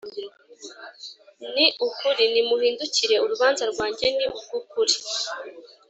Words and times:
ni 1.53 1.65
ukuri 1.87 2.23
nimuhindukire, 2.33 3.15
urubanza 3.23 3.63
rwanjye 3.71 4.05
ni 4.17 4.25
urw’ukuri 4.37 4.95